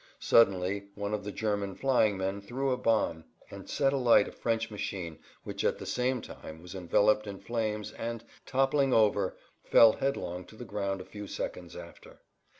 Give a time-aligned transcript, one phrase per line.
[0.17, 4.71] Suddenly one of the German flying men threw a bomb and set alight a French
[4.71, 10.43] machine which at the same time was enveloped in flames and, toppling over, fell headlong
[10.45, 12.21] to the ground a few seconds after.